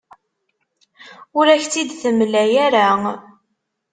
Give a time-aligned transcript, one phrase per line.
[1.37, 2.87] Ur ak-tt-id-temla ara.